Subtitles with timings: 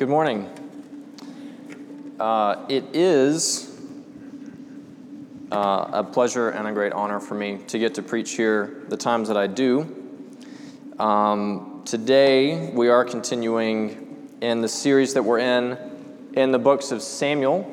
[0.00, 0.48] Good morning.
[2.18, 3.78] Uh, it is
[5.52, 8.96] uh, a pleasure and a great honor for me to get to preach here the
[8.96, 9.94] times that I do.
[10.98, 15.76] Um, today, we are continuing in the series that we're in
[16.32, 17.64] in the books of Samuel,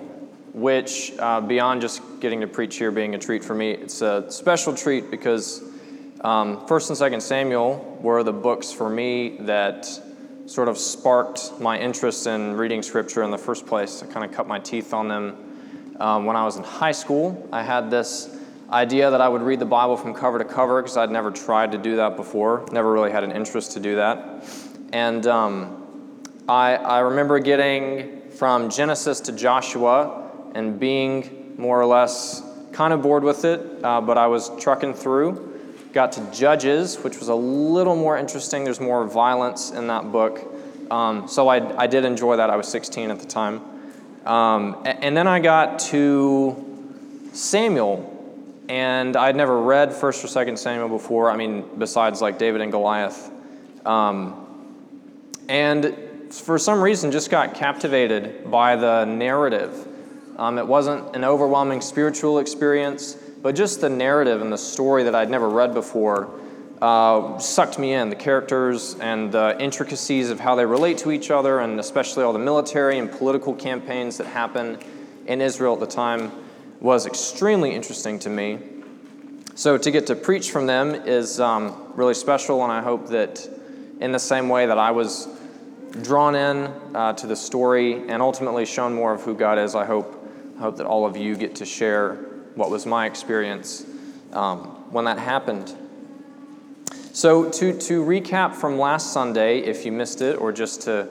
[0.51, 4.29] which, uh, beyond just getting to preach here being a treat for me, it's a
[4.29, 5.63] special treat because
[6.25, 9.87] um, First and Second Samuel were the books for me that
[10.47, 14.01] sort of sparked my interest in reading scripture in the first place.
[14.01, 17.49] I kind of cut my teeth on them um, when I was in high school.
[17.51, 18.33] I had this
[18.71, 21.73] idea that I would read the Bible from cover to cover because I'd never tried
[21.73, 24.45] to do that before, never really had an interest to do that.
[24.93, 32.41] And um, I, I remember getting from Genesis to Joshua and being more or less
[32.71, 35.46] kind of bored with it, uh, but I was trucking through
[35.97, 38.63] got to Judges, which was a little more interesting.
[38.63, 40.39] There's more violence in that book.
[40.91, 42.51] Um, so I, I did enjoy that.
[42.51, 43.63] I was 16 at the time.
[44.23, 48.13] Um, and then I got to Samuel,
[48.69, 51.31] and I'd never read 1st or 2nd Samuel before.
[51.31, 53.31] I mean, besides like David and Goliath.
[53.83, 54.45] Um,
[55.49, 59.87] and for some reason, just got captivated by the narrative.
[60.37, 65.15] Um, it wasn't an overwhelming spiritual experience but just the narrative and the story that
[65.15, 66.29] I'd never read before
[66.81, 68.09] uh, sucked me in.
[68.09, 72.33] The characters and the intricacies of how they relate to each other, and especially all
[72.33, 74.77] the military and political campaigns that happen
[75.27, 76.29] in Israel at the time,
[76.81, 78.59] was extremely interesting to me.
[79.55, 83.49] So to get to preach from them is um, really special, and I hope that
[84.01, 85.25] in the same way that I was
[86.01, 89.85] drawn in uh, to the story and ultimately shown more of who God is, I
[89.85, 92.26] hope, I hope that all of you get to share
[92.57, 93.85] what was my experience
[94.33, 94.59] um,
[94.91, 95.73] when that happened.
[97.13, 101.07] So, to, to recap from last Sunday, if you missed it, or just to,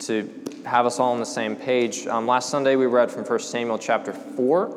[0.00, 0.28] to
[0.64, 3.78] have us all on the same page, um, last Sunday we read from 1 Samuel
[3.78, 4.68] chapter 4,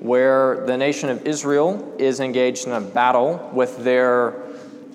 [0.00, 4.34] where the nation of Israel is engaged in a battle with their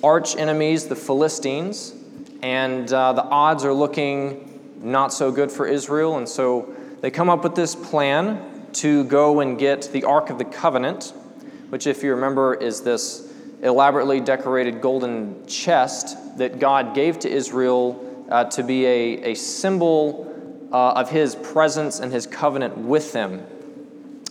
[0.03, 1.93] arch enemies, the Philistines,
[2.41, 4.45] and uh, the odds are looking
[4.81, 9.39] not so good for Israel, and so they come up with this plan to go
[9.39, 11.13] and get the Ark of the Covenant,
[11.69, 13.31] which, if you remember, is this
[13.61, 20.25] elaborately decorated golden chest that God gave to Israel uh, to be a, a symbol
[20.71, 23.45] uh, of his presence and his covenant with them.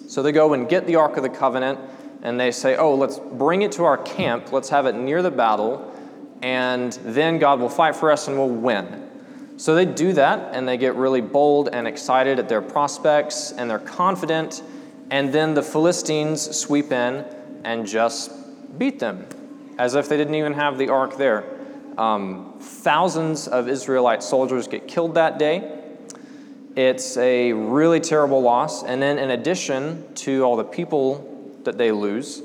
[0.07, 1.79] So they go and get the Ark of the Covenant
[2.23, 5.31] and they say, Oh, let's bring it to our camp, let's have it near the
[5.31, 5.95] battle,
[6.43, 9.08] and then God will fight for us and we'll win.
[9.59, 13.69] So they do that and they get really bold and excited at their prospects and
[13.69, 14.63] they're confident.
[15.11, 17.25] And then the Philistines sweep in
[17.65, 18.31] and just
[18.79, 19.27] beat them
[19.77, 21.45] as if they didn't even have the ark there.
[21.99, 25.75] Um, thousands of Israelite soldiers get killed that day.
[26.77, 28.85] It's a really terrible loss.
[28.85, 32.41] And then, in addition to all the people that they lose,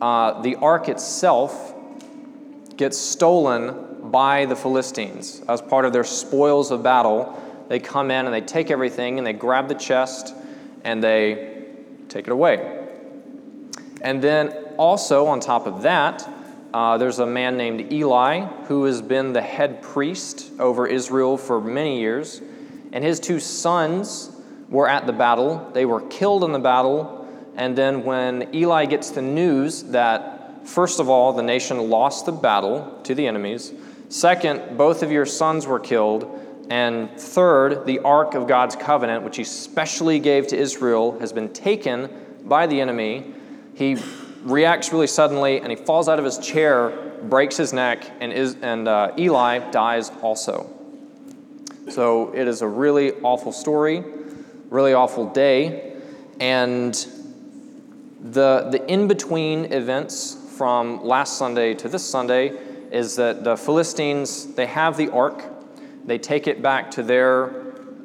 [0.00, 1.74] uh, the ark itself
[2.76, 7.40] gets stolen by the Philistines as part of their spoils of battle.
[7.68, 10.34] They come in and they take everything and they grab the chest
[10.84, 11.66] and they
[12.08, 12.88] take it away.
[14.02, 16.28] And then also, on top of that,
[16.72, 21.60] uh, there's a man named Eli who has been the head priest over Israel for
[21.60, 22.40] many years.
[22.92, 24.30] And his two sons
[24.68, 25.70] were at the battle.
[25.74, 27.28] They were killed in the battle.
[27.56, 32.32] And then, when Eli gets the news that, first of all, the nation lost the
[32.32, 33.72] battle to the enemies,
[34.10, 36.28] Second, both of your sons were killed.
[36.68, 41.52] And third, the ark of God's covenant, which he specially gave to Israel, has been
[41.52, 42.10] taken
[42.44, 43.32] by the enemy.
[43.74, 43.96] He
[44.42, 46.90] reacts really suddenly and he falls out of his chair,
[47.22, 50.68] breaks his neck, and, is, and uh, Eli dies also.
[51.88, 54.02] So it is a really awful story,
[54.70, 55.94] really awful day.
[56.40, 56.94] And
[58.20, 64.54] the, the in between events from last Sunday to this Sunday is that the Philistines,
[64.54, 65.44] they have the ark,
[66.04, 67.52] they take it back to their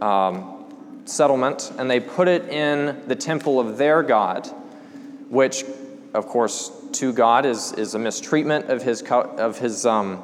[0.01, 0.66] um,
[1.05, 4.47] settlement, and they put it in the temple of their God,
[5.29, 5.64] which,
[6.14, 10.23] of course, to God is, is a mistreatment of his, of his um,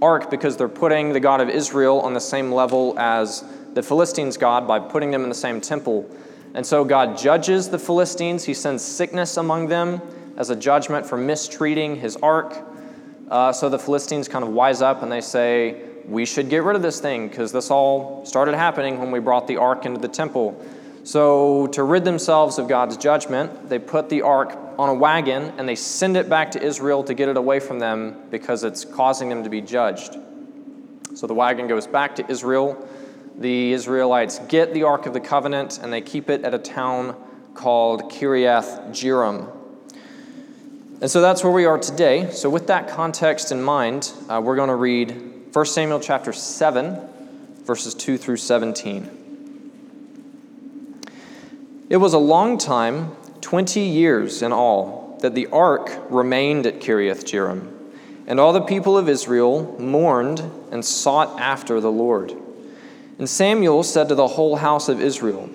[0.00, 3.44] ark because they're putting the God of Israel on the same level as
[3.74, 6.08] the Philistines' God by putting them in the same temple.
[6.54, 8.44] And so God judges the Philistines.
[8.44, 10.00] He sends sickness among them
[10.36, 12.64] as a judgment for mistreating his ark.
[13.30, 16.76] Uh, so the Philistines kind of wise up and they say, We should get rid
[16.76, 20.08] of this thing because this all started happening when we brought the ark into the
[20.08, 20.60] temple.
[21.04, 25.66] So, to rid themselves of God's judgment, they put the ark on a wagon and
[25.66, 29.30] they send it back to Israel to get it away from them because it's causing
[29.30, 30.16] them to be judged.
[31.14, 32.86] So, the wagon goes back to Israel.
[33.36, 37.16] the Israelites get the Ark of the Covenant and they keep it at a town
[37.54, 39.57] called Kiriath Jearim.
[41.00, 42.30] And so that's where we are today.
[42.32, 46.98] So, with that context in mind, uh, we're going to read 1 Samuel chapter 7,
[47.62, 49.14] verses 2 through 17.
[51.88, 53.12] It was a long time,
[53.42, 57.72] 20 years in all, that the ark remained at Kiriath Jearim,
[58.26, 60.40] and all the people of Israel mourned
[60.72, 62.34] and sought after the Lord.
[63.18, 65.48] And Samuel said to the whole house of Israel,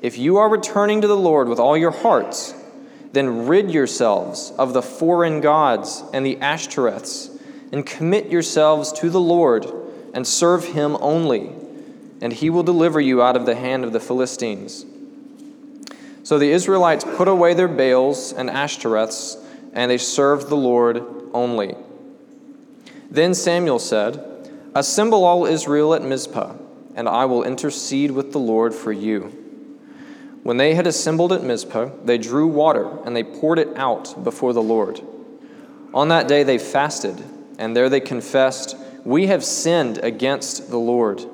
[0.00, 2.54] If you are returning to the Lord with all your hearts,
[3.16, 7.30] then rid yourselves of the foreign gods and the Ashtoreths,
[7.72, 9.66] and commit yourselves to the Lord,
[10.14, 11.50] and serve him only,
[12.20, 14.84] and he will deliver you out of the hand of the Philistines.
[16.22, 19.42] So the Israelites put away their Baals and Ashtoreths,
[19.72, 21.02] and they served the Lord
[21.32, 21.74] only.
[23.10, 26.54] Then Samuel said, Assemble all Israel at Mizpah
[26.96, 29.45] and I will intercede with the Lord for you.
[30.46, 34.52] When they had assembled at Mizpah, they drew water and they poured it out before
[34.52, 35.00] the Lord.
[35.92, 37.20] On that day they fasted,
[37.58, 41.24] and there they confessed, We have sinned against the Lord.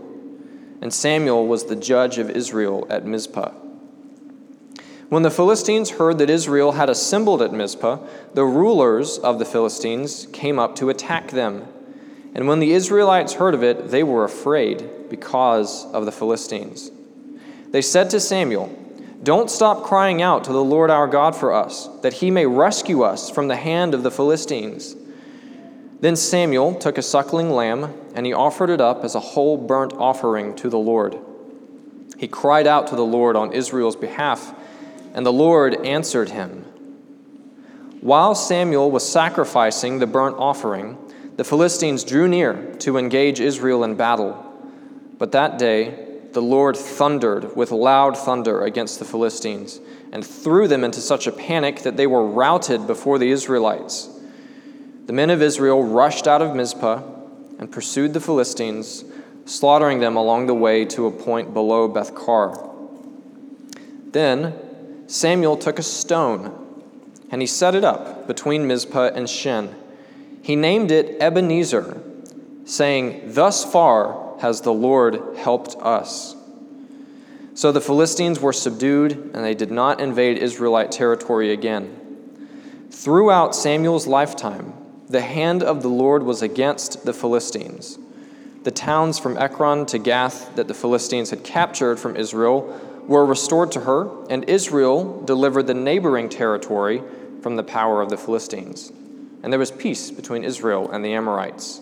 [0.80, 3.50] And Samuel was the judge of Israel at Mizpah.
[5.10, 7.98] When the Philistines heard that Israel had assembled at Mizpah,
[8.32, 11.66] the rulers of the Philistines came up to attack them.
[12.34, 16.90] And when the Israelites heard of it, they were afraid because of the Philistines.
[17.72, 18.78] They said to Samuel,
[19.22, 23.02] Don't stop crying out to the Lord our God for us, that he may rescue
[23.02, 24.96] us from the hand of the Philistines.
[26.00, 29.92] Then Samuel took a suckling lamb, and he offered it up as a whole burnt
[29.92, 31.16] offering to the Lord.
[32.18, 34.54] He cried out to the Lord on Israel's behalf,
[35.14, 36.64] and the Lord answered him.
[38.00, 40.98] While Samuel was sacrificing the burnt offering,
[41.36, 44.44] the Philistines drew near to engage Israel in battle.
[45.18, 49.80] But that day, the Lord thundered with loud thunder against the Philistines
[50.12, 54.08] and threw them into such a panic that they were routed before the Israelites.
[55.06, 57.02] The men of Israel rushed out of Mizpah
[57.58, 59.04] and pursued the Philistines,
[59.44, 62.70] slaughtering them along the way to a point below Bethkar.
[64.12, 64.54] Then
[65.08, 66.58] Samuel took a stone
[67.30, 69.74] and he set it up between Mizpah and Shen
[70.42, 72.02] he named it Ebenezer,
[72.64, 76.36] saying, Thus far has the Lord helped us.
[77.54, 82.88] So the Philistines were subdued, and they did not invade Israelite territory again.
[82.90, 84.74] Throughout Samuel's lifetime,
[85.08, 87.98] the hand of the Lord was against the Philistines.
[88.64, 93.72] The towns from Ekron to Gath that the Philistines had captured from Israel were restored
[93.72, 97.02] to her, and Israel delivered the neighboring territory
[97.42, 98.92] from the power of the Philistines
[99.42, 101.80] and there was peace between Israel and the Amorites.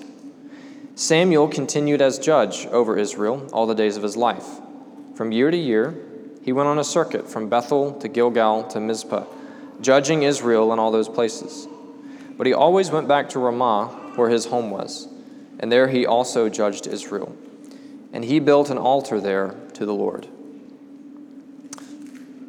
[1.00, 4.46] Samuel continued as judge over Israel all the days of his life.
[5.14, 5.94] From year to year,
[6.42, 9.24] he went on a circuit from Bethel to Gilgal to Mizpah,
[9.80, 11.66] judging Israel in all those places.
[12.36, 15.08] But he always went back to Ramah, where his home was,
[15.58, 17.34] and there he also judged Israel.
[18.12, 20.28] And he built an altar there to the Lord.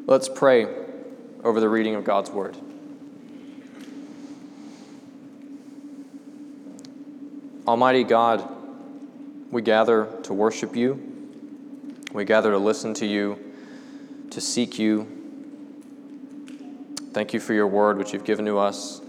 [0.07, 0.67] Let's pray
[1.41, 2.57] over the reading of God's word.
[7.67, 8.43] Almighty God,
[9.51, 10.99] we gather to worship you.
[12.11, 13.37] We gather to listen to you,
[14.31, 15.05] to seek you.
[17.13, 19.01] Thank you for your word, which you've given to us.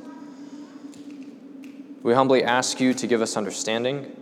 [2.02, 4.14] We humbly ask you to give us understanding,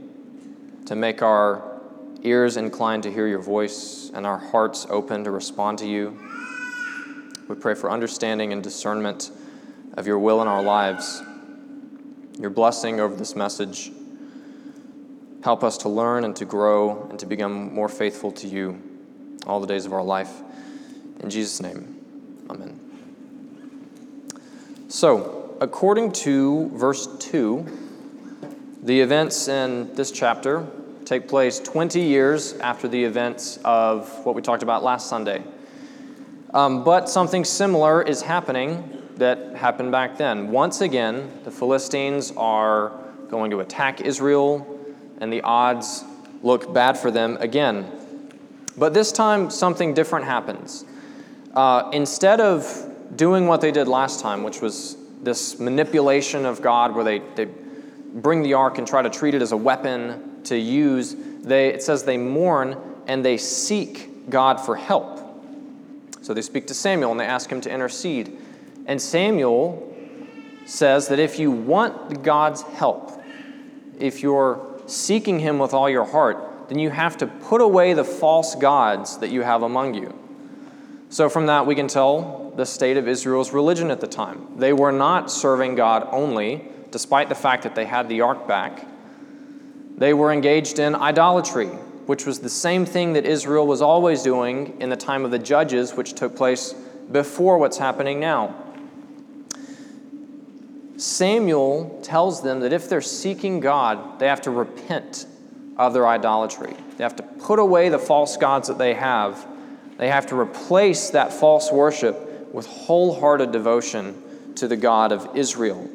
[0.86, 1.80] to make our
[2.22, 6.16] ears inclined to hear your voice and our hearts open to respond to you.
[7.48, 9.32] We pray for understanding and discernment
[9.94, 11.20] of your will in our lives,
[12.38, 13.90] your blessing over this message
[15.42, 18.80] Help us to learn and to grow and to become more faithful to you
[19.46, 20.30] all the days of our life.
[21.20, 21.96] In Jesus' name,
[22.50, 22.78] amen.
[24.88, 30.66] So, according to verse 2, the events in this chapter
[31.06, 35.42] take place 20 years after the events of what we talked about last Sunday.
[36.52, 40.50] Um, but something similar is happening that happened back then.
[40.50, 42.92] Once again, the Philistines are
[43.28, 44.79] going to attack Israel
[45.20, 46.04] and the odds
[46.42, 47.90] look bad for them again.
[48.76, 50.84] But this time, something different happens.
[51.54, 52.66] Uh, instead of
[53.16, 57.46] doing what they did last time, which was this manipulation of God where they, they
[58.14, 61.82] bring the ark and try to treat it as a weapon to use, they, it
[61.82, 65.18] says they mourn and they seek God for help.
[66.22, 68.38] So they speak to Samuel and they ask him to intercede.
[68.86, 69.86] And Samuel
[70.66, 73.20] says that if you want God's help,
[73.98, 78.04] if you're seeking Him with all your heart, then you have to put away the
[78.04, 80.16] false gods that you have among you.
[81.08, 84.46] So, from that, we can tell the state of Israel's religion at the time.
[84.56, 88.86] They were not serving God only, despite the fact that they had the ark back.
[89.96, 91.66] They were engaged in idolatry,
[92.06, 95.38] which was the same thing that Israel was always doing in the time of the
[95.38, 96.74] judges, which took place
[97.10, 98.54] before what's happening now.
[101.00, 105.26] Samuel tells them that if they're seeking God, they have to repent
[105.78, 106.76] of their idolatry.
[106.98, 109.46] They have to put away the false gods that they have.
[109.96, 114.22] They have to replace that false worship with wholehearted devotion
[114.56, 115.88] to the God of Israel.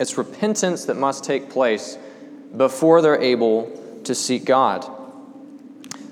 [0.00, 1.96] It's repentance that must take place
[2.56, 4.84] before they're able to seek God.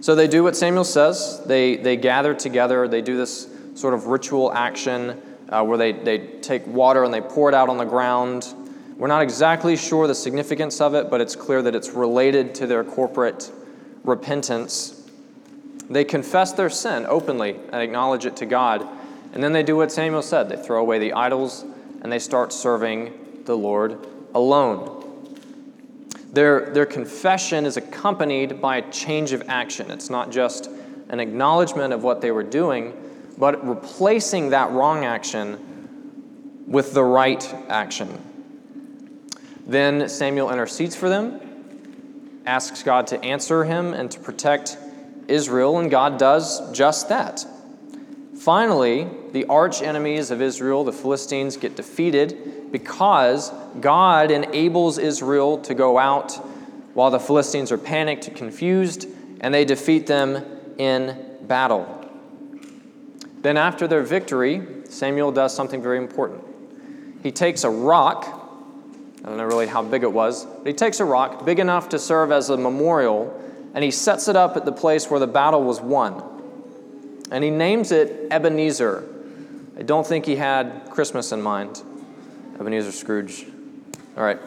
[0.00, 1.42] So they do what Samuel says.
[1.44, 6.18] They, they gather together, they do this sort of ritual action uh, where they, they
[6.18, 8.54] take water and they pour it out on the ground.
[8.96, 12.66] We're not exactly sure the significance of it, but it's clear that it's related to
[12.66, 13.50] their corporate
[14.04, 15.08] repentance.
[15.88, 18.86] They confess their sin openly and acknowledge it to God.
[19.32, 21.64] And then they do what Samuel said they throw away the idols
[22.02, 23.12] and they start serving
[23.44, 23.98] the Lord
[24.34, 25.02] alone.
[26.32, 29.90] Their, their confession is accompanied by a change of action.
[29.90, 30.68] It's not just
[31.08, 32.92] an acknowledgement of what they were doing,
[33.38, 38.22] but replacing that wrong action with the right action.
[39.66, 41.40] Then Samuel intercedes for them,
[42.46, 44.78] asks God to answer him and to protect
[45.28, 47.44] Israel, and God does just that.
[48.38, 55.74] Finally, the arch enemies of Israel, the Philistines, get defeated because God enables Israel to
[55.74, 56.32] go out
[56.94, 59.08] while the Philistines are panicked, confused,
[59.40, 60.44] and they defeat them
[60.78, 61.95] in battle.
[63.46, 66.42] Then, after their victory, Samuel does something very important.
[67.22, 68.26] He takes a rock,
[69.22, 71.90] I don't know really how big it was, but he takes a rock big enough
[71.90, 73.40] to serve as a memorial,
[73.72, 76.24] and he sets it up at the place where the battle was won.
[77.30, 79.08] And he names it Ebenezer.
[79.78, 81.80] I don't think he had Christmas in mind.
[82.58, 83.46] Ebenezer Scrooge.
[84.16, 84.40] All right.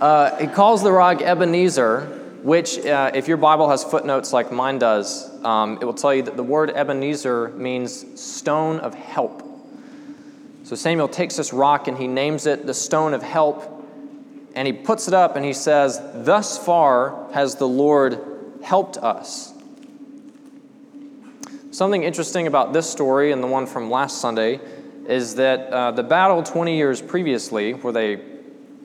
[0.00, 4.78] Uh, he calls the rock Ebenezer which, uh, if your Bible has footnotes like mine
[4.78, 9.42] does, um, it will tell you that the word Ebenezer means stone of help.
[10.64, 13.84] So Samuel takes this rock and he names it the stone of help,
[14.54, 18.20] and he puts it up and he says, Thus far has the Lord
[18.62, 19.54] helped us.
[21.70, 24.60] Something interesting about this story and the one from last Sunday
[25.06, 28.20] is that uh, the battle 20 years previously, where they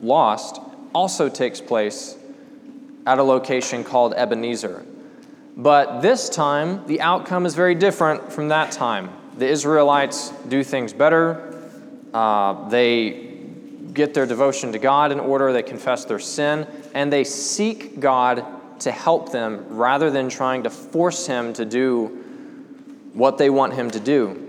[0.00, 0.60] lost,
[0.94, 2.16] also takes place
[3.06, 4.84] at a location called Ebenezer.
[5.56, 9.10] But this time, the outcome is very different from that time.
[9.38, 11.70] The Israelites do things better.
[12.12, 13.34] Uh, they
[13.92, 18.44] get their devotion to God in order, they confess their sin, and they seek God
[18.80, 22.06] to help them rather than trying to force Him to do
[23.12, 24.40] what they want Him to do.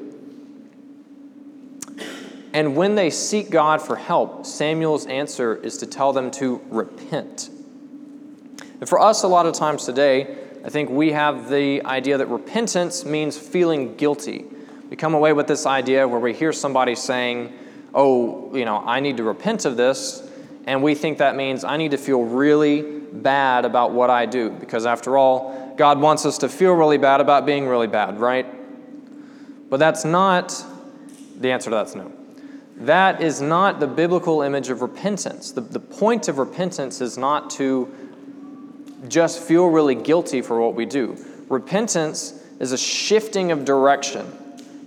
[2.53, 7.49] And when they seek God for help, Samuel's answer is to tell them to repent.
[8.79, 12.27] And for us, a lot of times today, I think we have the idea that
[12.27, 14.45] repentance means feeling guilty.
[14.89, 17.53] We come away with this idea where we hear somebody saying,
[17.93, 20.27] Oh, you know, I need to repent of this.
[20.65, 24.49] And we think that means I need to feel really bad about what I do.
[24.49, 28.45] Because after all, God wants us to feel really bad about being really bad, right?
[29.69, 30.63] But that's not,
[31.39, 32.11] the answer to that's no.
[32.77, 35.51] That is not the biblical image of repentance.
[35.51, 37.93] The, the point of repentance is not to
[39.07, 41.17] just feel really guilty for what we do.
[41.49, 44.25] Repentance is a shifting of direction,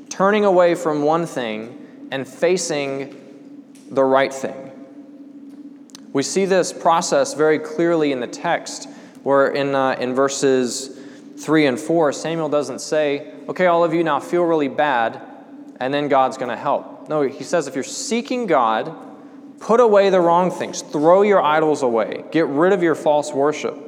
[0.09, 3.15] turning away from one thing and facing
[3.91, 4.65] the right thing.
[6.12, 8.88] We see this process very clearly in the text,
[9.23, 10.99] where in, uh, in verses
[11.38, 15.21] 3 and 4, Samuel doesn't say, Okay, all of you now feel really bad,
[15.81, 17.09] and then God's going to help.
[17.09, 18.95] No, he says, If you're seeking God,
[19.61, 23.88] put away the wrong things, throw your idols away, get rid of your false worship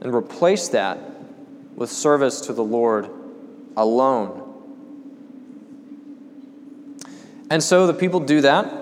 [0.00, 0.98] and replace that
[1.74, 3.08] with service to the Lord
[3.76, 4.44] alone.
[7.50, 8.72] And so the people do that.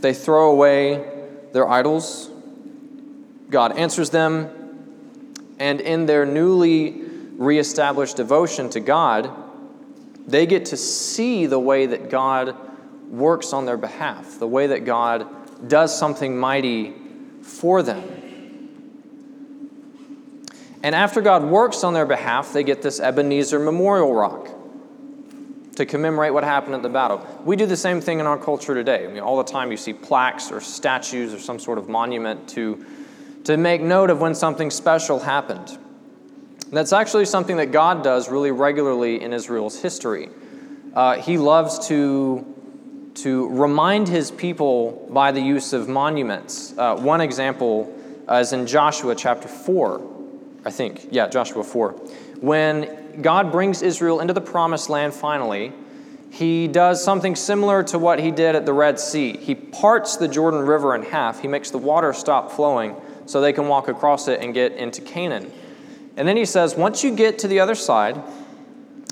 [0.00, 1.08] They throw away
[1.52, 2.30] their idols.
[3.50, 4.50] God answers them.
[5.58, 7.02] And in their newly
[7.36, 9.30] reestablished devotion to God,
[10.26, 12.56] they get to see the way that God
[13.10, 15.26] works on their behalf, the way that God
[15.68, 16.94] does something mighty
[17.42, 18.21] for them.
[20.82, 24.48] And after God works on their behalf, they get this Ebenezer Memorial Rock
[25.76, 27.26] to commemorate what happened at the battle.
[27.44, 29.04] We do the same thing in our culture today.
[29.04, 32.48] I mean, all the time you see plaques or statues or some sort of monument
[32.50, 32.84] to,
[33.44, 35.78] to make note of when something special happened.
[36.70, 40.30] That's actually something that God does really regularly in Israel's history.
[40.94, 42.46] Uh, he loves to,
[43.16, 46.74] to remind his people by the use of monuments.
[46.76, 47.94] Uh, one example
[48.30, 49.98] is in Joshua chapter 4,
[50.64, 51.08] I think.
[51.10, 51.92] Yeah, Joshua 4.
[52.40, 55.72] When God brings Israel into the promised land finally,
[56.30, 59.36] he does something similar to what he did at the Red Sea.
[59.36, 63.52] He parts the Jordan River in half, he makes the water stop flowing so they
[63.52, 65.52] can walk across it and get into Canaan.
[66.16, 68.20] And then he says, once you get to the other side,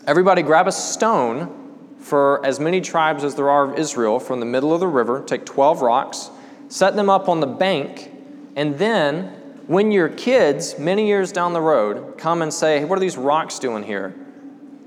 [0.06, 1.56] everybody grab a stone
[1.98, 5.22] for as many tribes as there are of Israel from the middle of the river,
[5.22, 6.30] take 12 rocks,
[6.68, 8.10] set them up on the bank,
[8.56, 9.39] and then
[9.70, 13.16] when your kids, many years down the road, come and say, hey, What are these
[13.16, 14.12] rocks doing here?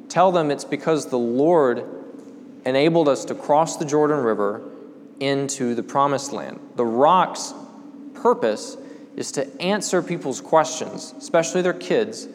[0.09, 1.85] Tell them it's because the Lord
[2.65, 4.61] enabled us to cross the Jordan River
[5.21, 6.59] into the promised land.
[6.75, 7.53] The rocks'
[8.13, 8.75] purpose
[9.15, 12.27] is to answer people's questions, especially their kids,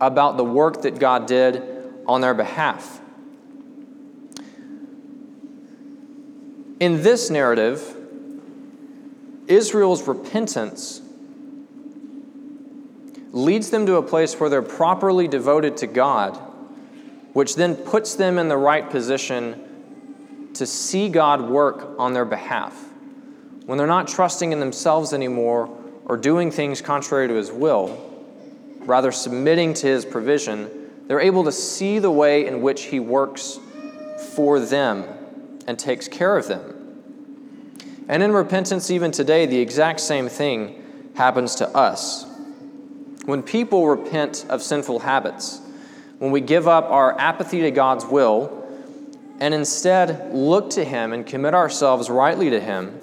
[0.00, 1.60] about the work that God did
[2.06, 3.00] on their behalf.
[6.78, 7.96] In this narrative,
[9.48, 11.02] Israel's repentance
[13.32, 16.36] leads them to a place where they're properly devoted to God,
[17.32, 22.88] which then puts them in the right position to see God work on their behalf.
[23.66, 25.68] When they're not trusting in themselves anymore
[26.06, 28.04] or doing things contrary to His will,
[28.80, 30.70] rather submitting to His provision,
[31.06, 33.58] they're able to see the way in which He works
[34.34, 35.04] for them
[35.66, 36.74] and takes care of them.
[38.08, 42.24] And in repentance, even today, the exact same thing happens to us.
[43.28, 45.60] When people repent of sinful habits,
[46.18, 48.66] when we give up our apathy to God's will
[49.38, 52.98] and instead look to Him and commit ourselves rightly to Him,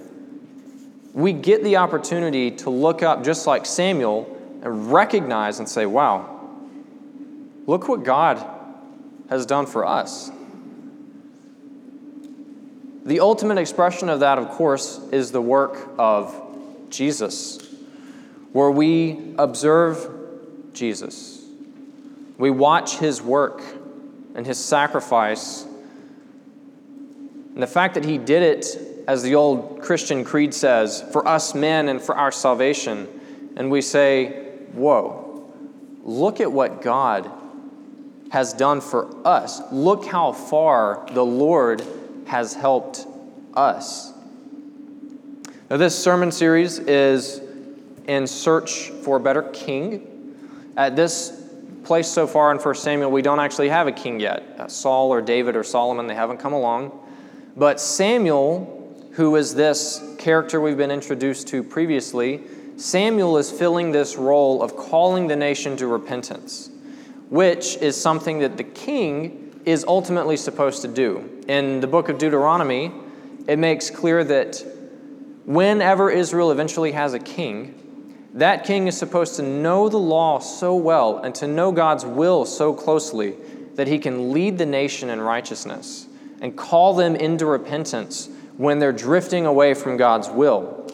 [1.13, 4.25] we get the opportunity to look up just like Samuel
[4.63, 6.27] and recognize and say, wow,
[7.67, 8.43] look what God
[9.29, 10.31] has done for us.
[13.05, 16.35] The ultimate expression of that, of course, is the work of
[16.89, 17.59] Jesus,
[18.53, 20.13] where we observe
[20.75, 21.43] Jesus.
[22.37, 23.61] We watch his work
[24.35, 25.63] and his sacrifice.
[27.53, 31.55] And the fact that he did it as the old Christian creed says, for us
[31.55, 33.07] men and for our salvation.
[33.55, 35.49] And we say, whoa,
[36.03, 37.31] look at what God
[38.31, 39.61] has done for us.
[39.71, 41.83] Look how far the Lord
[42.25, 43.05] has helped
[43.53, 44.11] us.
[45.69, 47.41] Now, this sermon series is
[48.07, 50.14] in search for a better king.
[50.77, 51.43] At this
[51.83, 54.43] place so far in 1 Samuel, we don't actually have a king yet.
[54.59, 56.91] Uh, Saul or David or Solomon, they haven't come along.
[57.55, 58.75] But Samuel
[59.15, 62.41] who is this character we've been introduced to previously,
[62.75, 66.69] Samuel is filling this role of calling the nation to repentance,
[67.29, 71.41] which is something that the king is ultimately supposed to do.
[71.47, 72.91] In the book of Deuteronomy,
[73.47, 74.61] it makes clear that
[75.45, 77.84] whenever Israel eventually has a king,
[78.35, 82.45] that king is supposed to know the law so well and to know God's will
[82.45, 83.35] so closely
[83.75, 86.05] that he can lead the nation in righteousness
[86.41, 90.85] and call them into repentance when they're drifting away from God's will.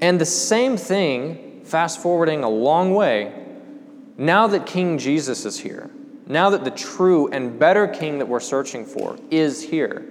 [0.00, 3.32] And the same thing, fast forwarding a long way,
[4.16, 5.90] now that King Jesus is here,
[6.26, 10.06] now that the true and better king that we're searching for is here,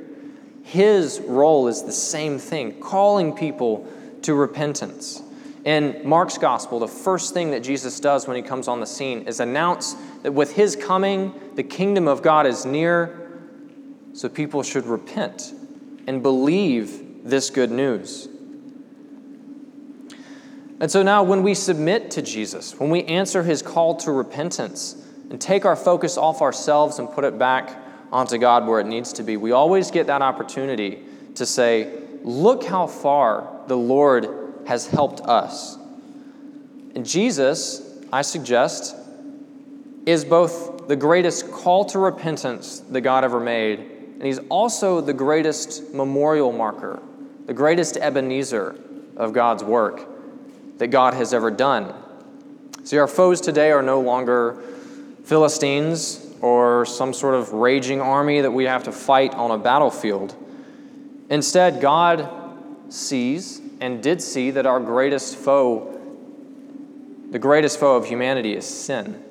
[0.63, 3.87] his role is the same thing, calling people
[4.23, 5.21] to repentance.
[5.67, 9.27] In Mark's gospel, the first thing that Jesus does when he comes on the scene
[9.27, 13.29] is announce that with his coming, the kingdom of God is near,
[14.13, 15.51] so people should repent
[16.07, 18.29] and believe this good news.
[20.79, 24.95] And so now, when we submit to Jesus, when we answer his call to repentance
[25.29, 27.75] and take our focus off ourselves and put it back
[28.09, 31.03] onto God where it needs to be, we always get that opportunity
[31.35, 35.77] to say, Look how far the Lord has helped us.
[36.95, 38.95] And Jesus, I suggest,
[40.05, 45.13] is both the greatest call to repentance that God ever made and he's also the
[45.13, 46.99] greatest memorial marker,
[47.45, 48.75] the greatest Ebenezer
[49.15, 50.07] of God's work
[50.79, 51.93] that God has ever done.
[52.83, 54.59] See, our foes today are no longer
[55.23, 60.35] Philistines or some sort of raging army that we have to fight on a battlefield.
[61.29, 62.27] Instead, God
[62.89, 65.99] sees and did see that our greatest foe,
[67.31, 69.23] the greatest foe of humanity, is sin.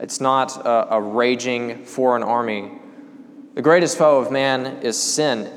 [0.00, 2.80] It's not a, a raging foreign army
[3.54, 5.50] the greatest foe of man is sin.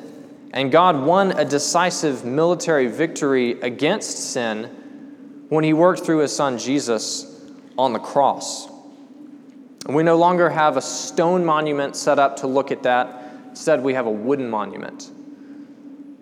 [0.51, 6.57] And God won a decisive military victory against sin when he worked through his son
[6.57, 7.41] Jesus
[7.77, 8.67] on the cross.
[9.85, 13.31] And we no longer have a stone monument set up to look at that.
[13.49, 15.11] Instead, we have a wooden monument.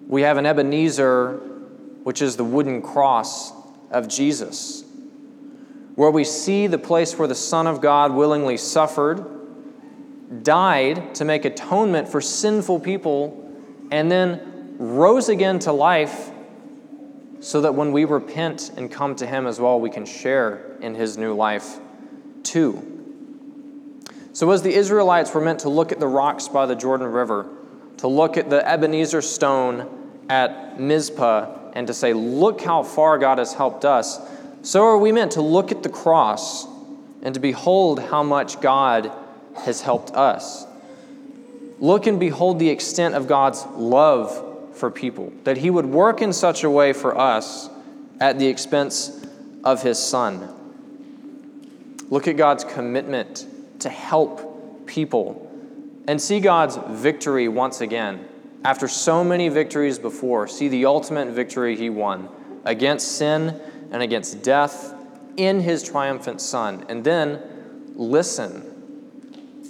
[0.08, 1.42] We have an Ebenezer,
[2.04, 3.54] which is the wooden cross
[3.92, 4.84] of Jesus,
[5.96, 9.26] where we see the place where the Son of God willingly suffered,
[10.44, 13.38] died to make atonement for sinful people,
[13.92, 16.32] and then rose again to life
[17.42, 20.96] so that when we repent and come to Him as well, we can share in
[20.96, 21.80] His new life
[22.44, 22.88] too.
[24.34, 27.50] So, as the Israelites were meant to look at the rocks by the Jordan River,
[27.98, 33.38] to look at the Ebenezer stone at Mizpah, and to say, Look how far God
[33.38, 34.20] has helped us,
[34.62, 36.68] so are we meant to look at the cross
[37.22, 39.12] and to behold how much God
[39.56, 40.66] has helped us.
[41.80, 46.34] Look and behold the extent of God's love for people, that He would work in
[46.34, 47.70] such a way for us
[48.20, 49.26] at the expense
[49.64, 50.54] of His Son.
[52.10, 53.48] Look at God's commitment
[53.80, 55.48] to help people
[56.08, 58.28] and see God's victory once again.
[58.64, 62.30] After so many victories before, see the ultimate victory he won
[62.64, 63.60] against sin
[63.92, 64.94] and against death
[65.36, 66.86] in his triumphant Son.
[66.88, 67.42] And then
[67.96, 68.68] listen.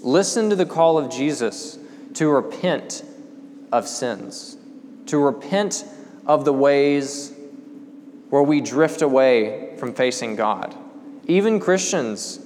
[0.01, 1.77] Listen to the call of Jesus
[2.15, 3.04] to repent
[3.71, 4.58] of sins,
[5.06, 5.86] to repent
[6.25, 7.32] of the ways
[8.30, 10.75] where we drift away from facing God.
[11.27, 12.39] Even Christians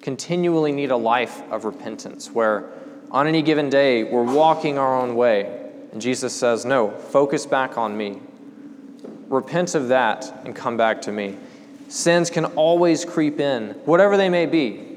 [0.00, 2.70] continually need a life of repentance where
[3.14, 5.70] on any given day we're walking our own way.
[5.92, 8.18] And Jesus says, No, focus back on me.
[9.28, 11.38] Repent of that and come back to me.
[11.88, 14.90] Sins can always creep in, whatever they may be.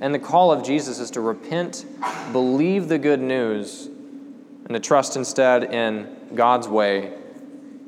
[0.00, 1.84] And the call of Jesus is to repent,
[2.30, 7.14] believe the good news, and to trust instead in God's way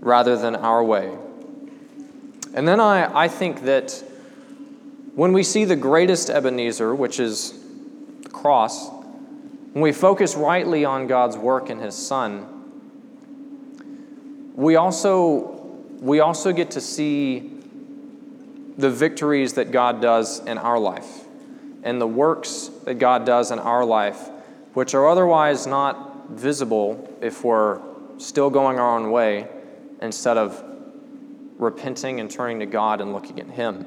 [0.01, 1.17] rather than our way.
[2.55, 4.03] And then I, I think that
[5.15, 7.53] when we see the greatest Ebenezer, which is
[8.23, 8.98] the cross,
[9.79, 12.45] when we focus rightly on God's work in His Son,
[14.57, 15.53] we also,
[16.01, 17.53] we also get to see
[18.77, 21.27] the victories that God does in our life
[21.85, 24.29] and the works that God does in our life,
[24.75, 27.81] which are otherwise not visible if we're
[28.19, 29.47] still going our own way
[30.03, 30.61] instead of
[31.57, 33.87] repenting and turning to God and looking at Him.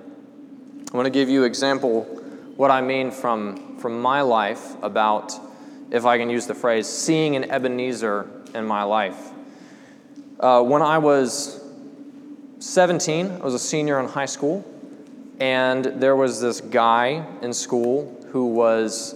[0.93, 2.03] I want to give you example
[2.55, 5.50] what I mean from, from my life about,
[5.91, 9.31] if I can use the phrase, seeing an Ebenezer in my life.
[10.39, 11.61] Uh, when I was
[12.59, 14.65] 17, I was a senior in high school,
[15.39, 19.15] and there was this guy in school who was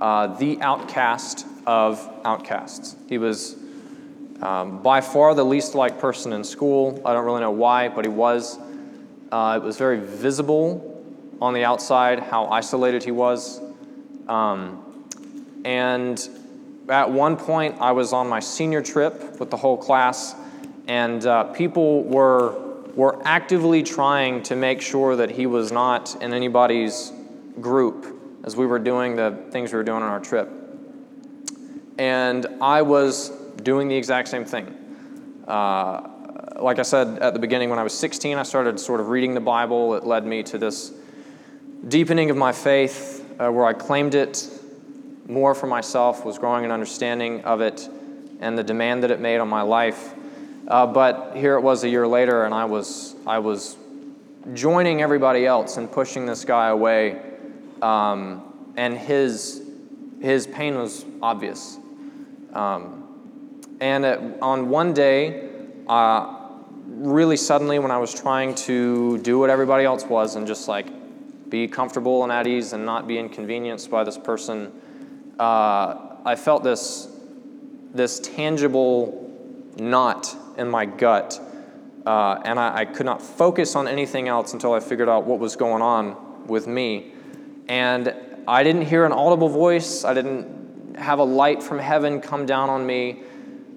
[0.00, 2.96] uh, the outcast of outcasts.
[3.08, 3.56] He was
[4.40, 7.00] um, by far the least liked person in school.
[7.04, 8.58] I don't really know why, but he was.
[9.30, 10.84] Uh, it was very visible
[11.40, 13.60] on the outside, how isolated he was.
[14.28, 14.87] Um,
[15.64, 16.28] and
[16.88, 20.34] at one point, I was on my senior trip with the whole class,
[20.86, 22.52] and uh, people were,
[22.94, 27.12] were actively trying to make sure that he was not in anybody's
[27.60, 28.06] group
[28.44, 30.48] as we were doing the things we were doing on our trip.
[31.98, 33.30] And I was
[33.62, 34.74] doing the exact same thing.
[35.46, 36.08] Uh,
[36.58, 39.34] like I said at the beginning, when I was 16, I started sort of reading
[39.34, 39.94] the Bible.
[39.94, 40.92] It led me to this
[41.86, 44.48] deepening of my faith, uh, where I claimed it
[45.28, 47.88] more for myself, was growing an understanding of it
[48.40, 50.14] and the demand that it made on my life.
[50.66, 53.76] Uh, but here it was a year later, and I was, I was
[54.54, 57.20] joining everybody else and pushing this guy away.
[57.82, 59.62] Um, and his,
[60.20, 61.78] his pain was obvious.
[62.52, 63.04] Um,
[63.80, 65.50] and on one day,
[65.86, 66.36] uh,
[66.86, 70.88] really suddenly, when I was trying to do what everybody else was and just like
[71.48, 74.72] be comfortable and at ease and not be inconvenienced by this person,
[75.38, 77.08] uh, I felt this,
[77.92, 79.30] this tangible
[79.76, 81.40] knot in my gut.
[82.06, 85.38] Uh, and I, I, could not focus on anything else until I figured out what
[85.38, 87.12] was going on with me.
[87.68, 88.14] And
[88.46, 92.70] I didn't hear an audible voice, I didn't have a light from heaven come down
[92.70, 93.22] on me,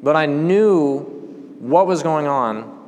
[0.01, 0.99] but I knew
[1.59, 2.79] what was going on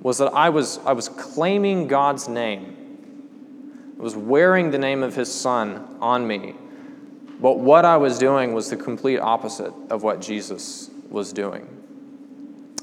[0.00, 2.72] was that I was, I was claiming God's name
[4.02, 6.56] I was wearing the name of his son on me.
[7.42, 11.66] But what I was doing was the complete opposite of what Jesus was doing.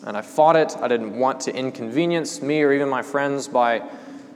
[0.05, 0.75] And I fought it.
[0.81, 3.81] I didn't want to inconvenience me or even my friends by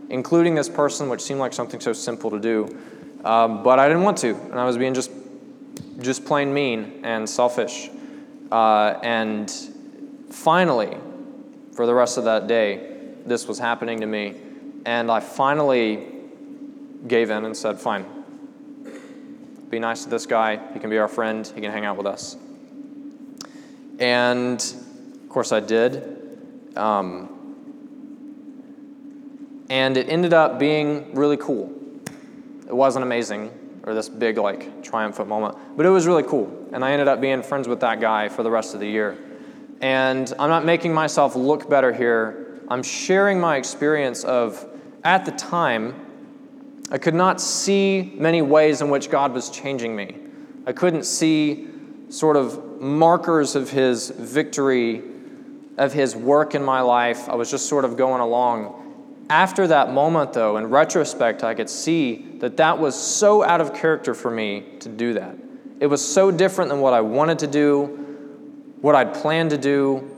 [0.10, 2.80] including this person, which seemed like something so simple to do.
[3.26, 5.12] Um, but I didn't want to, and I was being just,
[6.00, 7.90] just plain mean and selfish.
[8.50, 9.52] Uh, and
[10.30, 10.98] finally,
[11.74, 14.36] for the rest of that day, this was happening to me.
[14.86, 16.08] And I finally
[17.08, 18.06] gave in and said, Fine,
[19.74, 20.60] be nice to this guy.
[20.74, 21.52] He can be our friend.
[21.56, 22.38] He can hang out with us.
[24.00, 24.60] And
[25.24, 26.78] of course, I did.
[26.78, 27.30] Um,
[29.70, 31.74] and it ended up being really cool.
[32.68, 33.50] It wasn't amazing
[33.86, 36.70] or this big, like, triumphant moment, but it was really cool.
[36.72, 39.18] And I ended up being friends with that guy for the rest of the year.
[39.82, 42.62] And I'm not making myself look better here.
[42.70, 44.66] I'm sharing my experience of,
[45.04, 46.03] at the time,
[46.94, 50.16] I could not see many ways in which God was changing me.
[50.68, 51.68] I couldn't see
[52.10, 55.02] sort of markers of His victory,
[55.80, 57.28] of His work in my life.
[57.28, 59.26] I was just sort of going along.
[59.28, 63.74] After that moment, though, in retrospect, I could see that that was so out of
[63.74, 65.36] character for me to do that.
[65.80, 67.86] It was so different than what I wanted to do,
[68.82, 70.12] what I'd planned to do.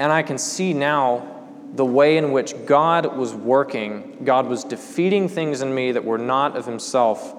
[0.00, 1.37] And I can see now
[1.72, 4.18] the way in which God was working.
[4.24, 7.34] God was defeating things in me that were not of Himself.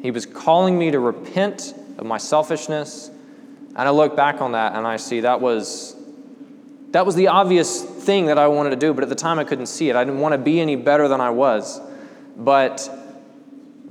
[0.00, 3.10] He was calling me to repent of my selfishness.
[3.70, 5.94] And I look back on that and I see that was
[6.92, 9.44] that was the obvious thing that I wanted to do, but at the time I
[9.44, 9.96] couldn't see it.
[9.96, 11.80] I didn't want to be any better than I was.
[12.36, 12.88] But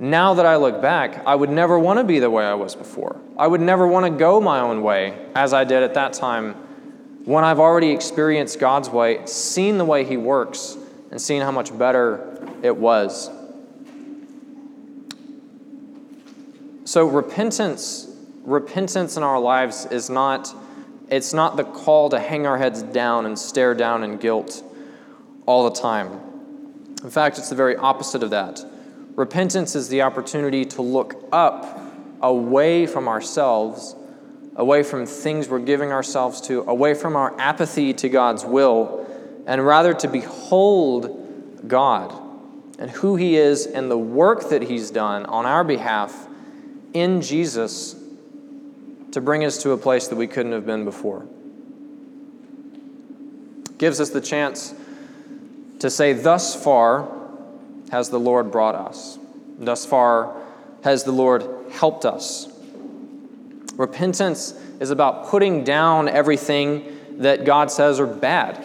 [0.00, 2.74] now that I look back, I would never want to be the way I was
[2.74, 3.20] before.
[3.38, 6.56] I would never want to go my own way as I did at that time
[7.26, 10.78] when I've already experienced God's way, seen the way He works,
[11.10, 13.30] and seen how much better it was.
[16.84, 18.08] So repentance,
[18.44, 20.54] repentance in our lives is not
[21.08, 24.64] it's not the call to hang our heads down and stare down in guilt
[25.46, 26.20] all the time.
[27.02, 28.64] In fact, it's the very opposite of that.
[29.14, 31.80] Repentance is the opportunity to look up
[32.22, 33.94] away from ourselves,
[34.56, 39.06] away from things we're giving ourselves to, away from our apathy to God's will,
[39.46, 42.22] and rather to behold God
[42.78, 46.26] and who He is and the work that He's done on our behalf
[46.92, 47.94] in Jesus
[49.12, 51.26] to bring us to a place that we couldn't have been before.
[53.78, 54.74] Gives us the chance
[55.80, 57.08] to say, Thus far
[57.90, 59.18] has the Lord brought us.
[59.58, 60.36] Thus far
[60.82, 62.48] has the Lord helped us.
[63.76, 68.64] Repentance is about putting down everything that God says are bad.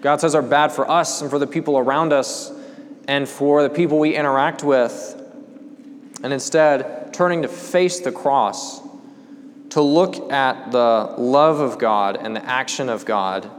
[0.00, 2.50] God says are bad for us and for the people around us
[3.06, 5.14] and for the people we interact with.
[6.22, 8.80] And instead, turning to face the cross
[9.70, 13.50] to look at the love of God and the action of God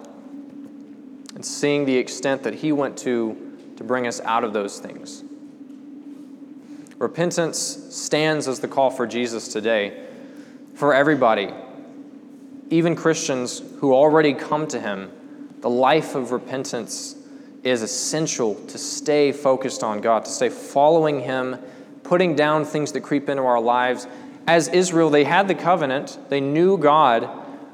[1.35, 3.45] and seeing the extent that He went to
[3.77, 5.23] to bring us out of those things.
[6.97, 7.57] Repentance
[7.91, 10.08] stands as the call for Jesus today
[10.79, 11.49] for everybody,
[12.69, 15.11] even Christians who already come to Him.
[15.59, 17.17] The life of repentance
[17.65, 21.57] is essential to stay focused on God, to stay following Him,
[22.03, 24.07] putting down things that creep into our lives,
[24.47, 27.29] as Israel, they had the covenant, they knew God,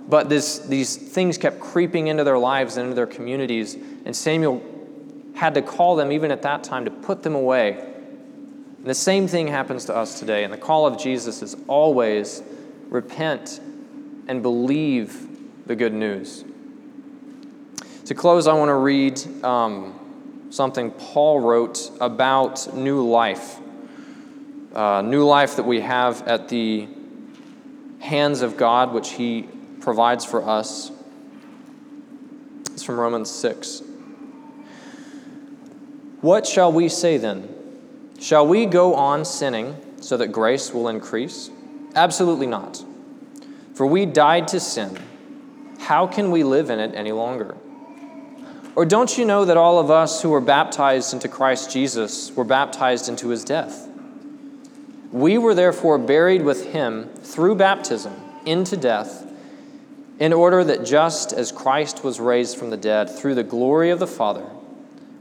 [0.10, 3.76] but this, these things kept creeping into their lives and into their communities.
[3.76, 4.64] And Samuel
[5.36, 7.74] had to call them, even at that time, to put them away.
[8.78, 10.44] And the same thing happens to us today.
[10.44, 12.42] And the call of Jesus is always
[12.90, 13.60] repent
[14.28, 15.28] and believe
[15.68, 16.44] the good news.
[18.06, 23.60] To close, I want to read um, something Paul wrote about new life
[24.76, 26.88] uh, new life that we have at the
[28.00, 29.48] hands of God, which He
[29.80, 30.92] provides for us.
[32.74, 33.82] It's from Romans 6.
[36.20, 37.50] What shall we say then?
[38.20, 41.50] Shall we go on sinning so that grace will increase?
[41.96, 42.84] Absolutely not.
[43.74, 45.00] For we died to sin.
[45.80, 47.56] How can we live in it any longer?
[48.76, 52.44] Or don't you know that all of us who were baptized into Christ Jesus were
[52.44, 53.88] baptized into his death?
[55.12, 58.14] We were therefore buried with him through baptism
[58.46, 59.26] into death,
[60.20, 64.00] in order that just as Christ was raised from the dead through the glory of
[64.00, 64.46] the Father,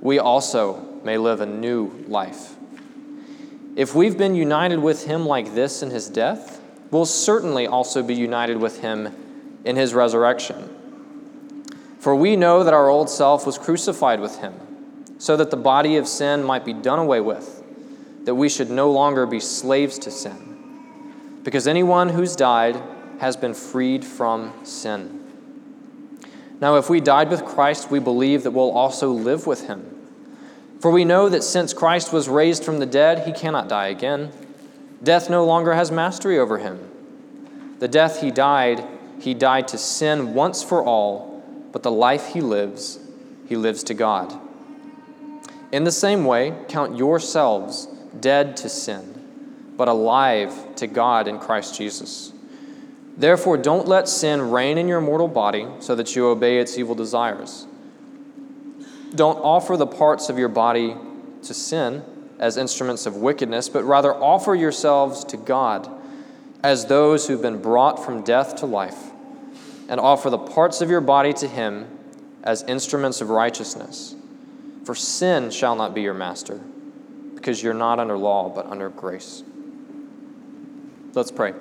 [0.01, 2.57] we also may live a new life.
[3.77, 8.15] If we've been united with him like this in his death, we'll certainly also be
[8.15, 9.15] united with him
[9.65, 10.71] in his resurrection.
[11.99, 14.55] For we know that our old self was crucified with him,
[15.19, 17.63] so that the body of sin might be done away with
[18.25, 22.81] that we should no longer be slaves to sin, because anyone who's died
[23.21, 25.21] has been freed from sin.
[26.61, 29.91] Now, if we died with Christ, we believe that we'll also live with him.
[30.81, 34.33] For we know that since Christ was raised from the dead, he cannot die again.
[35.03, 36.91] Death no longer has mastery over him.
[37.79, 38.85] The death he died,
[39.21, 42.99] he died to sin once for all, but the life he lives,
[43.49, 44.39] he lives to God.
[45.73, 47.89] In the same way, count yourselves
[48.21, 52.33] dead to sin, but alive to God in Christ Jesus.
[53.17, 56.95] Therefore, don't let sin reign in your mortal body so that you obey its evil
[56.95, 57.67] desires.
[59.15, 60.97] Don't offer the parts of your body
[61.43, 62.03] to sin
[62.39, 65.89] as instruments of wickedness, but rather offer yourselves to God
[66.63, 69.11] as those who've been brought from death to life,
[69.89, 71.87] and offer the parts of your body to Him
[72.43, 74.15] as instruments of righteousness.
[74.85, 76.61] For sin shall not be your master,
[77.35, 79.43] because you're not under law, but under grace.
[81.13, 81.55] Let's pray.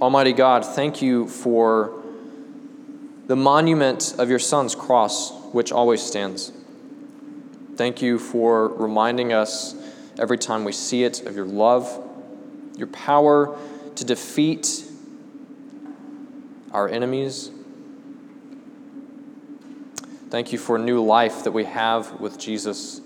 [0.00, 1.97] Almighty God, thank you for
[3.28, 6.50] the monument of your Son's cross, which always stands.
[7.76, 9.76] Thank you for reminding us
[10.18, 11.86] every time we see it of your love,
[12.76, 13.56] your power
[13.96, 14.82] to defeat
[16.72, 17.50] our enemies.
[20.30, 23.00] Thank you for new life that we have with Jesus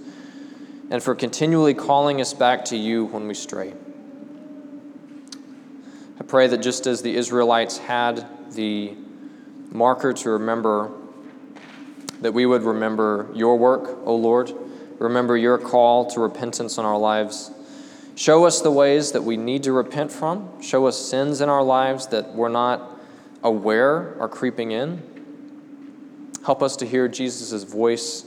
[0.91, 3.75] and for continually calling us back to you when we stray.
[6.21, 8.97] I pray that just as the Israelites had the
[9.73, 10.91] marker to remember,
[12.21, 14.53] that we would remember your work, O Lord,
[14.99, 17.51] remember your call to repentance in our lives.
[18.15, 20.61] Show us the ways that we need to repent from.
[20.63, 22.91] Show us sins in our lives that we're not
[23.43, 25.03] aware are creeping in.
[26.45, 28.25] Help us to hear Jesus' voice,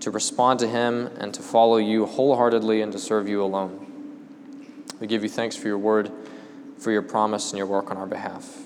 [0.00, 3.82] to respond to him, and to follow you wholeheartedly and to serve you alone.
[5.00, 6.10] We give you thanks for your word
[6.78, 8.65] for your promise and your work on our behalf.